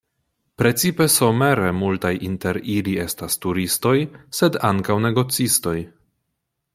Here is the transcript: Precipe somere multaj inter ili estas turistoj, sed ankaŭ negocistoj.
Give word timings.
Precipe 0.59 1.05
somere 1.15 1.67
multaj 1.81 2.11
inter 2.29 2.59
ili 2.77 2.95
estas 3.05 3.37
turistoj, 3.45 3.95
sed 4.39 4.57
ankaŭ 4.71 4.97
negocistoj. 5.07 5.77